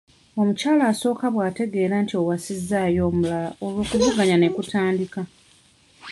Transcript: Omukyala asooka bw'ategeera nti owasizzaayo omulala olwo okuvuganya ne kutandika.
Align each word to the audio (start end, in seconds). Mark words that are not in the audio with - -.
Omukyala 0.41 0.83
asooka 0.91 1.25
bw'ategeera 1.33 1.95
nti 2.03 2.13
owasizzaayo 2.21 3.01
omulala 3.09 3.49
olwo 3.65 3.79
okuvuganya 3.85 4.35
ne 4.39 4.49
kutandika. 4.55 5.21